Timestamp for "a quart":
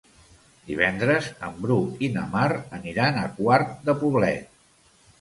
3.23-3.81